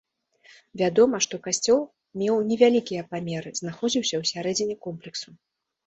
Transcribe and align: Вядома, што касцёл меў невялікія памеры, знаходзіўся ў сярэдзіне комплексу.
Вядома, 0.81 1.19
што 1.25 1.39
касцёл 1.47 1.79
меў 2.23 2.35
невялікія 2.49 3.07
памеры, 3.15 3.49
знаходзіўся 3.63 4.15
ў 4.23 4.35
сярэдзіне 4.35 4.75
комплексу. 4.85 5.29